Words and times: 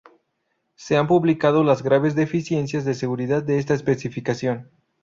Se 0.73 0.97
han 0.97 1.05
publicado 1.05 1.63
las 1.63 1.83
graves 1.83 2.15
deficiencias 2.15 2.85
de 2.85 2.95
seguridad 2.95 3.43
de 3.43 3.59
esta 3.59 3.75
especificación. 3.75 4.71